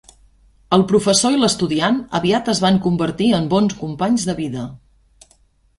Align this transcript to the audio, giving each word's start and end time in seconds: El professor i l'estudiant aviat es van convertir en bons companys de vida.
El 0.77 0.85
professor 0.91 1.35
i 1.35 1.41
l'estudiant 1.41 1.99
aviat 2.21 2.49
es 2.55 2.63
van 2.67 2.81
convertir 2.87 3.29
en 3.41 3.47
bons 3.55 3.79
companys 3.85 4.29
de 4.31 4.41
vida. 4.45 4.67